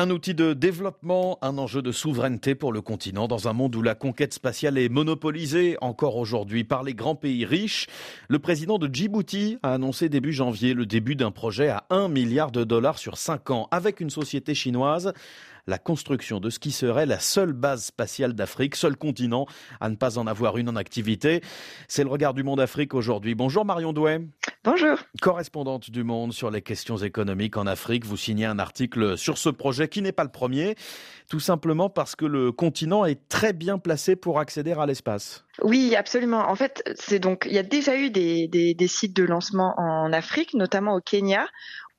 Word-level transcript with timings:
Un 0.00 0.08
outil 0.08 0.32
de 0.32 0.54
développement, 0.54 1.36
un 1.42 1.58
enjeu 1.58 1.82
de 1.82 1.92
souveraineté 1.92 2.54
pour 2.54 2.72
le 2.72 2.80
continent 2.80 3.28
dans 3.28 3.48
un 3.48 3.52
monde 3.52 3.76
où 3.76 3.82
la 3.82 3.94
conquête 3.94 4.32
spatiale 4.32 4.78
est 4.78 4.88
monopolisée 4.88 5.76
encore 5.82 6.16
aujourd'hui 6.16 6.64
par 6.64 6.82
les 6.82 6.94
grands 6.94 7.16
pays 7.16 7.44
riches. 7.44 7.86
Le 8.28 8.38
président 8.38 8.78
de 8.78 8.88
Djibouti 8.90 9.58
a 9.62 9.74
annoncé 9.74 10.08
début 10.08 10.32
janvier 10.32 10.72
le 10.72 10.86
début 10.86 11.16
d'un 11.16 11.30
projet 11.30 11.68
à 11.68 11.84
1 11.90 12.08
milliard 12.08 12.50
de 12.50 12.64
dollars 12.64 12.96
sur 12.96 13.18
5 13.18 13.50
ans 13.50 13.68
avec 13.72 14.00
une 14.00 14.08
société 14.08 14.54
chinoise 14.54 15.12
la 15.66 15.78
construction 15.78 16.40
de 16.40 16.50
ce 16.50 16.58
qui 16.58 16.72
serait 16.72 17.06
la 17.06 17.18
seule 17.18 17.52
base 17.52 17.84
spatiale 17.84 18.34
d'Afrique, 18.34 18.76
seul 18.76 18.96
continent 18.96 19.46
à 19.80 19.88
ne 19.88 19.96
pas 19.96 20.18
en 20.18 20.26
avoir 20.26 20.56
une 20.56 20.68
en 20.68 20.76
activité. 20.76 21.42
C'est 21.88 22.04
le 22.04 22.10
regard 22.10 22.34
du 22.34 22.42
monde 22.42 22.60
Afrique 22.60 22.94
aujourd'hui. 22.94 23.34
Bonjour 23.34 23.64
Marion 23.64 23.92
Douai. 23.92 24.20
Bonjour. 24.64 24.98
Correspondante 25.22 25.90
du 25.90 26.04
Monde 26.04 26.32
sur 26.32 26.50
les 26.50 26.62
questions 26.62 26.98
économiques 26.98 27.56
en 27.56 27.66
Afrique, 27.66 28.04
vous 28.04 28.16
signez 28.16 28.44
un 28.44 28.58
article 28.58 29.16
sur 29.16 29.38
ce 29.38 29.48
projet 29.48 29.88
qui 29.88 30.02
n'est 30.02 30.12
pas 30.12 30.24
le 30.24 30.30
premier, 30.30 30.74
tout 31.28 31.40
simplement 31.40 31.88
parce 31.88 32.14
que 32.14 32.26
le 32.26 32.52
continent 32.52 33.04
est 33.04 33.28
très 33.28 33.52
bien 33.52 33.78
placé 33.78 34.16
pour 34.16 34.38
accéder 34.38 34.72
à 34.72 34.86
l'espace. 34.86 35.44
Oui, 35.62 35.94
absolument. 35.96 36.48
En 36.48 36.56
fait, 36.56 36.82
c'est 36.94 37.18
donc 37.18 37.46
il 37.46 37.52
y 37.52 37.58
a 37.58 37.62
déjà 37.62 37.96
eu 37.96 38.10
des, 38.10 38.48
des 38.48 38.88
sites 38.88 39.16
de 39.16 39.24
lancement 39.24 39.74
en 39.78 40.12
Afrique, 40.12 40.54
notamment 40.54 40.94
au 40.94 41.00
Kenya, 41.00 41.46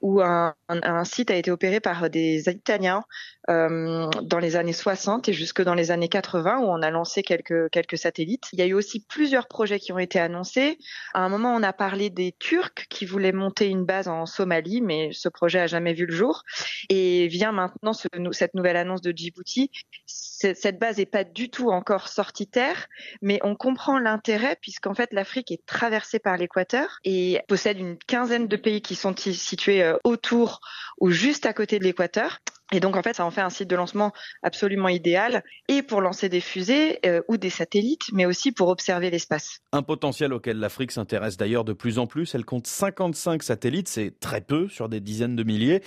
où 0.00 0.20
un, 0.20 0.54
un, 0.68 1.04
site 1.04 1.30
a 1.30 1.36
été 1.36 1.50
opéré 1.50 1.80
par 1.80 2.10
des 2.10 2.48
Italiens 2.48 3.02
euh, 3.48 4.08
dans 4.22 4.38
les 4.38 4.56
années 4.56 4.72
60 4.72 5.28
et 5.28 5.32
jusque 5.32 5.62
dans 5.62 5.74
les 5.74 5.90
années 5.90 6.08
80 6.08 6.58
où 6.58 6.64
on 6.64 6.82
a 6.82 6.90
lancé 6.90 7.22
quelques 7.22 7.70
quelques 7.70 7.98
satellites. 7.98 8.48
Il 8.52 8.58
y 8.58 8.62
a 8.62 8.66
eu 8.66 8.74
aussi 8.74 9.00
plusieurs 9.00 9.46
projets 9.46 9.78
qui 9.78 9.92
ont 9.92 9.98
été 9.98 10.18
annoncés. 10.18 10.78
À 11.14 11.20
un 11.20 11.28
moment, 11.28 11.54
on 11.54 11.62
a 11.62 11.72
parlé 11.72 12.10
des 12.10 12.34
Turcs 12.38 12.86
qui 12.88 13.06
voulaient 13.06 13.32
monter 13.32 13.66
une 13.66 13.84
base 13.84 14.08
en 14.08 14.26
Somalie, 14.26 14.80
mais 14.80 15.10
ce 15.12 15.28
projet 15.28 15.60
a 15.60 15.66
jamais 15.66 15.94
vu 15.94 16.06
le 16.06 16.14
jour. 16.14 16.42
Et 16.88 17.28
vient 17.28 17.52
maintenant 17.52 17.92
ce, 17.92 18.08
cette 18.32 18.54
nouvelle 18.54 18.76
annonce 18.76 19.02
de 19.02 19.12
Djibouti. 19.16 19.70
Cette 20.06 20.78
base 20.78 20.98
n'est 20.98 21.06
pas 21.06 21.24
du 21.24 21.48
tout 21.48 21.70
encore 21.70 22.08
sortie 22.08 22.46
terre, 22.46 22.88
mais 23.22 23.38
on 23.42 23.56
comprend 23.56 23.98
l'intérêt 23.98 24.56
puisqu'en 24.60 24.94
fait 24.94 25.12
l'Afrique 25.12 25.50
est 25.50 25.64
traversée 25.66 26.18
par 26.18 26.36
l'équateur 26.36 26.98
et 27.04 27.40
possède 27.48 27.78
une 27.78 27.96
quinzaine 27.98 28.48
de 28.48 28.56
pays 28.56 28.82
qui 28.82 28.94
sont 28.94 29.14
situés 29.16 29.82
euh, 29.82 29.96
autour 30.04 30.60
ou 31.00 31.10
juste 31.10 31.46
à 31.46 31.52
côté 31.52 31.78
de 31.78 31.84
l'équateur. 31.84 32.40
Et 32.72 32.80
donc 32.80 32.96
en 32.96 33.02
fait, 33.02 33.14
ça 33.14 33.24
en 33.24 33.30
fait 33.30 33.40
un 33.40 33.50
site 33.50 33.68
de 33.68 33.76
lancement 33.76 34.12
absolument 34.42 34.88
idéal, 34.88 35.44
et 35.68 35.82
pour 35.82 36.00
lancer 36.00 36.28
des 36.28 36.40
fusées 36.40 36.98
euh, 37.06 37.22
ou 37.28 37.36
des 37.36 37.50
satellites, 37.50 38.10
mais 38.12 38.26
aussi 38.26 38.50
pour 38.50 38.68
observer 38.68 39.10
l'espace. 39.10 39.60
Un 39.72 39.82
potentiel 39.82 40.32
auquel 40.32 40.58
l'Afrique 40.58 40.90
s'intéresse 40.90 41.36
d'ailleurs 41.36 41.64
de 41.64 41.72
plus 41.72 41.98
en 41.98 42.06
plus. 42.06 42.34
Elle 42.34 42.44
compte 42.44 42.66
55 42.66 43.42
satellites, 43.42 43.88
c'est 43.88 44.18
très 44.18 44.40
peu 44.40 44.68
sur 44.68 44.88
des 44.88 45.00
dizaines 45.00 45.36
de 45.36 45.44
milliers, 45.44 45.82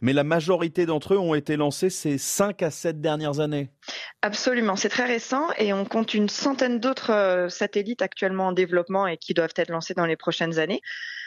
mais 0.00 0.12
la 0.12 0.24
majorité 0.24 0.86
d'entre 0.86 1.14
eux 1.14 1.18
ont 1.18 1.34
été 1.34 1.56
lancés 1.56 1.90
ces 1.90 2.18
5 2.18 2.62
à 2.62 2.70
7 2.70 3.00
dernières 3.00 3.40
années. 3.40 3.70
Absolument, 4.24 4.76
c'est 4.76 4.88
très 4.88 5.06
récent 5.06 5.48
et 5.58 5.72
on 5.72 5.84
compte 5.84 6.14
une 6.14 6.28
centaine 6.28 6.78
d'autres 6.78 7.10
euh, 7.10 7.48
satellites 7.48 8.02
actuellement 8.02 8.46
en 8.46 8.52
développement 8.52 9.08
et 9.08 9.16
qui 9.16 9.34
doivent 9.34 9.54
être 9.56 9.70
lancés 9.70 9.94
dans 9.94 10.06
les 10.06 10.14
prochaines 10.14 10.60
années. 10.60 10.80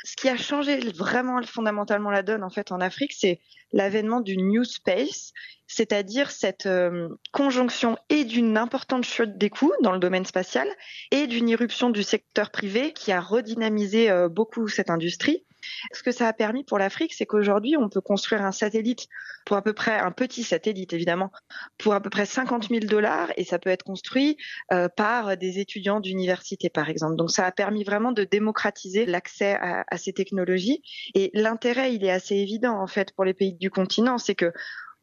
Ce 0.05 0.15
qui 0.15 0.29
a 0.29 0.37
changé 0.37 0.79
vraiment 0.91 1.41
fondamentalement 1.43 2.09
la 2.09 2.23
donne 2.23 2.41
en 2.41 2.49
fait 2.49 2.71
en 2.71 2.79
Afrique, 2.79 3.11
c'est 3.11 3.41
l'avènement 3.73 4.21
du 4.21 4.37
New 4.37 4.63
Space, 4.63 5.33
c'est-à-dire 5.67 6.31
cette 6.31 6.67
euh, 6.67 7.09
conjonction 7.33 7.97
et 8.07 8.23
d'une 8.23 8.57
importante 8.57 9.03
chute 9.03 9.37
des 9.37 9.49
coûts 9.49 9.73
dans 9.81 9.91
le 9.91 9.99
domaine 9.99 10.25
spatial 10.25 10.69
et 11.11 11.27
d'une 11.27 11.49
irruption 11.49 11.89
du 11.89 12.01
secteur 12.01 12.49
privé 12.49 12.93
qui 12.93 13.11
a 13.11 13.19
redynamisé 13.19 14.09
euh, 14.09 14.29
beaucoup 14.29 14.69
cette 14.69 14.89
industrie. 14.89 15.43
Ce 15.91 16.03
que 16.03 16.11
ça 16.11 16.27
a 16.27 16.33
permis 16.33 16.63
pour 16.63 16.79
l'Afrique, 16.79 17.13
c'est 17.13 17.25
qu'aujourd'hui, 17.25 17.77
on 17.77 17.89
peut 17.89 18.01
construire 18.01 18.43
un 18.43 18.51
satellite 18.51 19.07
pour 19.45 19.57
à 19.57 19.61
peu 19.61 19.73
près, 19.73 19.97
un 19.99 20.11
petit 20.11 20.43
satellite 20.43 20.93
évidemment, 20.93 21.31
pour 21.77 21.93
à 21.93 22.01
peu 22.01 22.09
près 22.09 22.25
50 22.25 22.69
000 22.69 22.81
dollars 22.85 23.31
et 23.37 23.43
ça 23.43 23.59
peut 23.59 23.69
être 23.69 23.83
construit 23.83 24.37
euh, 24.73 24.89
par 24.89 25.37
des 25.37 25.59
étudiants 25.59 25.99
d'université 25.99 26.69
par 26.69 26.89
exemple. 26.89 27.15
Donc 27.15 27.31
ça 27.31 27.45
a 27.45 27.51
permis 27.51 27.83
vraiment 27.83 28.11
de 28.11 28.23
démocratiser 28.23 29.05
l'accès 29.05 29.57
à, 29.59 29.97
ces 29.97 30.13
technologies 30.13 30.81
et 31.13 31.31
l'intérêt, 31.33 31.93
il 31.93 32.03
est 32.03 32.11
assez 32.11 32.35
évident 32.35 32.79
en 32.81 32.87
fait 32.87 33.13
pour 33.13 33.25
les 33.25 33.33
pays 33.33 33.53
du 33.53 33.69
continent, 33.69 34.17
c'est 34.17 34.35
que 34.35 34.51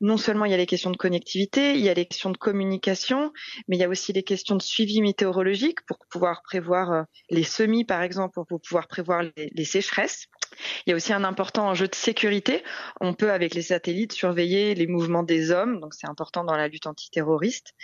non 0.03 0.17
seulement 0.17 0.45
il 0.45 0.51
y 0.51 0.55
a 0.55 0.59
les 0.59 0.67
questions 0.67 0.91
de 0.91 0.97
connectivité, 0.97 1.75
il 1.75 1.81
y 1.81 1.89
a 1.89 1.95
les 1.95 2.06
questions 2.06 2.31
de 2.31 2.37
communication, 2.37 3.33
mais 3.69 3.77
il 3.77 3.81
y 3.81 3.84
a 3.84 3.89
aussi 3.89 4.12
les 4.12 4.25
questions 4.25 4.56
de 4.56 4.62
suivi 4.62 5.01
météorologique 5.01 5.81
pour 5.87 5.99
pouvoir 6.11 6.43
prévoir 6.43 6.93
euh, 6.93 7.03
les 7.31 7.45
semis, 7.45 7.84
par 7.84 8.03
exemple, 8.03 8.41
pour 8.49 8.61
pouvoir 8.61 8.89
prévoir 8.89 9.22
les, 9.37 9.65
sécheresses. 9.65 10.27
Il 10.87 10.91
y 10.91 10.93
a 10.93 10.97
aussi 10.97 11.13
un 11.13 11.25
important 11.25 11.69
enjeu 11.69 11.89
de 11.89 11.95
sécurité. 11.95 12.63
On 13.01 13.15
peut, 13.15 13.33
avec 13.33 13.55
les 13.55 13.63
satellites, 13.63 14.13
surveiller 14.13 14.75
les 14.75 14.87
mouvements 14.87 15.23
des 15.23 15.51
hommes, 15.51 15.81
donc 15.81 15.95
c'est 15.95 16.09
important 16.09 16.45
dans 16.45 16.57
la 16.57 16.69
lutte 16.69 16.87
antiterroriste. 16.87 17.75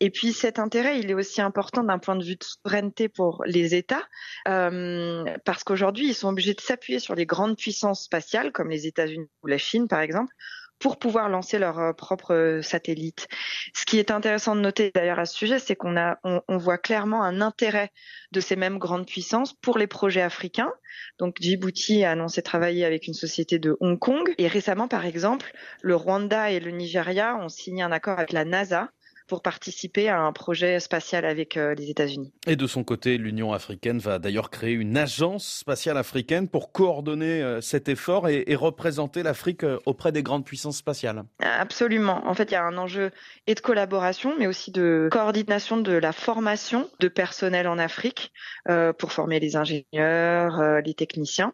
Et 0.00 0.10
puis 0.10 0.32
cet 0.32 0.58
intérêt, 0.58 0.98
il 0.98 1.10
est 1.10 1.14
aussi 1.14 1.40
important 1.40 1.82
d'un 1.84 1.98
point 1.98 2.16
de 2.16 2.24
vue 2.24 2.36
de 2.36 2.44
souveraineté 2.44 3.08
pour 3.08 3.42
les 3.46 3.74
États, 3.74 4.06
euh, 4.48 5.24
parce 5.44 5.64
qu'aujourd'hui, 5.64 6.08
ils 6.08 6.14
sont 6.14 6.28
obligés 6.28 6.54
de 6.54 6.60
s'appuyer 6.60 6.98
sur 6.98 7.14
les 7.14 7.26
grandes 7.26 7.56
puissances 7.56 8.04
spatiales, 8.04 8.52
comme 8.52 8.70
les 8.70 8.86
États-Unis 8.86 9.28
ou 9.42 9.46
la 9.46 9.58
Chine, 9.58 9.88
par 9.88 10.00
exemple, 10.00 10.32
pour 10.80 10.98
pouvoir 10.98 11.28
lancer 11.28 11.58
leur 11.58 11.78
euh, 11.78 11.92
propre 11.92 12.34
euh, 12.34 12.62
satellite. 12.62 13.28
Ce 13.74 13.84
qui 13.84 13.98
est 13.98 14.10
intéressant 14.10 14.56
de 14.56 14.60
noter 14.60 14.90
d'ailleurs 14.92 15.18
à 15.18 15.26
ce 15.26 15.36
sujet, 15.36 15.58
c'est 15.58 15.76
qu'on 15.76 15.96
a, 15.96 16.18
on, 16.24 16.40
on, 16.48 16.56
voit 16.56 16.78
clairement 16.78 17.22
un 17.22 17.40
intérêt 17.40 17.92
de 18.32 18.40
ces 18.40 18.56
mêmes 18.56 18.78
grandes 18.78 19.06
puissances 19.06 19.52
pour 19.52 19.78
les 19.78 19.86
projets 19.86 20.22
africains. 20.22 20.72
Donc 21.18 21.36
Djibouti 21.38 22.02
a 22.02 22.12
annoncé 22.12 22.42
travailler 22.42 22.84
avec 22.84 23.06
une 23.06 23.14
société 23.14 23.58
de 23.58 23.76
Hong 23.80 23.98
Kong 23.98 24.34
et 24.38 24.48
récemment, 24.48 24.88
par 24.88 25.04
exemple, 25.04 25.52
le 25.82 25.94
Rwanda 25.94 26.50
et 26.50 26.60
le 26.60 26.70
Nigeria 26.70 27.36
ont 27.36 27.48
signé 27.48 27.82
un 27.82 27.92
accord 27.92 28.18
avec 28.18 28.32
la 28.32 28.44
NASA 28.44 28.90
pour 29.30 29.40
participer 29.42 30.10
à 30.10 30.20
un 30.20 30.32
projet 30.32 30.80
spatial 30.80 31.24
avec 31.24 31.56
euh, 31.56 31.74
les 31.74 31.88
États-Unis. 31.88 32.32
Et 32.46 32.56
de 32.56 32.66
son 32.66 32.84
côté, 32.84 33.16
l'Union 33.16 33.54
africaine 33.54 33.98
va 33.98 34.18
d'ailleurs 34.18 34.50
créer 34.50 34.74
une 34.74 34.98
agence 34.98 35.60
spatiale 35.60 35.96
africaine 35.96 36.48
pour 36.48 36.72
coordonner 36.72 37.42
euh, 37.42 37.60
cet 37.62 37.88
effort 37.88 38.28
et, 38.28 38.44
et 38.46 38.56
représenter 38.56 39.22
l'Afrique 39.22 39.64
euh, 39.64 39.78
auprès 39.86 40.12
des 40.12 40.22
grandes 40.22 40.44
puissances 40.44 40.76
spatiales. 40.76 41.22
Absolument. 41.40 42.26
En 42.26 42.34
fait, 42.34 42.50
il 42.50 42.54
y 42.54 42.56
a 42.56 42.64
un 42.64 42.76
enjeu 42.76 43.12
et 43.46 43.54
de 43.54 43.60
collaboration, 43.60 44.34
mais 44.38 44.46
aussi 44.46 44.72
de 44.72 45.08
coordination 45.12 45.76
de 45.76 45.92
la 45.92 46.12
formation 46.12 46.90
de 46.98 47.08
personnel 47.08 47.68
en 47.68 47.78
Afrique 47.78 48.32
euh, 48.68 48.92
pour 48.92 49.12
former 49.12 49.40
les 49.40 49.56
ingénieurs, 49.56 50.58
euh, 50.60 50.80
les 50.80 50.94
techniciens. 50.94 51.52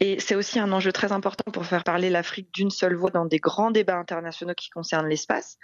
Et 0.00 0.18
c'est 0.20 0.34
aussi 0.34 0.58
un 0.58 0.72
enjeu 0.72 0.92
très 0.92 1.12
important 1.12 1.50
pour 1.52 1.66
faire 1.66 1.84
parler 1.84 2.10
l'Afrique 2.10 2.52
d'une 2.52 2.70
seule 2.70 2.94
voix 2.94 3.10
dans 3.10 3.26
des 3.26 3.38
grands 3.38 3.70
débats 3.70 3.98
internationaux 3.98 4.54
qui 4.54 4.70
concernent 4.70 5.08
l'espace. 5.08 5.58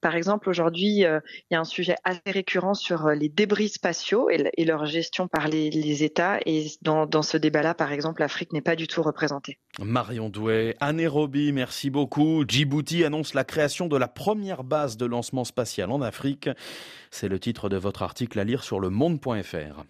Par 0.00 0.16
exemple, 0.16 0.50
aujourd'hui, 0.50 1.04
euh, 1.04 1.20
il 1.50 1.54
y 1.54 1.56
a 1.56 1.60
un 1.60 1.64
sujet 1.64 1.94
assez 2.04 2.20
récurrent 2.26 2.74
sur 2.74 3.06
euh, 3.06 3.14
les 3.14 3.28
débris 3.28 3.70
spatiaux 3.70 4.28
et, 4.28 4.64
leur 4.64 4.84
gestion 4.84 5.28
par 5.28 5.48
les, 5.48 6.04
États. 6.04 6.38
Et 6.44 6.66
dans, 6.82 7.06
dans 7.06 7.22
ce 7.22 7.36
débat-là, 7.36 7.74
par 7.74 7.92
exemple, 7.92 8.20
l'Afrique 8.20 8.52
n'est 8.52 8.60
pas 8.60 8.76
du 8.76 8.86
tout 8.86 9.02
représentée. 9.02 9.58
Marion 9.78 10.28
Douai, 10.28 10.76
à 10.80 10.92
Nairobi, 10.92 11.52
merci 11.52 11.88
beaucoup. 11.88 12.44
Djibouti 12.46 13.04
annonce 13.04 13.34
la 13.34 13.44
création 13.44 13.86
de 13.86 13.96
la 13.96 14.08
première 14.08 14.62
base 14.62 14.96
de 14.96 15.06
lancement 15.06 15.44
spatial 15.44 15.90
en 15.90 16.02
Afrique. 16.02 16.50
C'est 17.10 17.28
le 17.28 17.38
titre 17.38 17.68
de 17.68 17.76
votre 17.76 18.02
article 18.02 18.38
à 18.38 18.44
lire 18.44 18.62
sur 18.62 18.80
le 18.80 18.90
monde.fr. 18.90 19.84